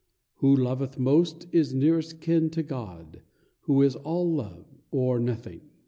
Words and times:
Who 0.37 0.55
loveth 0.55 0.97
most 0.97 1.45
is 1.51 1.75
nearest 1.75 2.21
kin 2.21 2.49
to 2.57 2.63
God, 2.63 3.21
Who 3.65 3.83
is 3.83 3.95
all 3.97 4.33
Love, 4.33 4.65
or 4.89 5.19
Nothing. 5.19 5.69